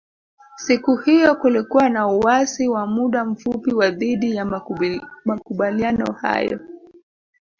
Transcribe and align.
Siku 0.55 0.95
hiyo 0.95 1.35
kulikuwa 1.35 1.89
na 1.89 2.07
uasi 2.07 2.67
wa 2.67 2.85
muda 2.87 3.25
mfupi 3.25 3.73
wa 3.73 3.89
dhidi 3.91 4.35
ya 4.35 4.45
makubaliano 5.25 6.13
hayo 6.13 6.59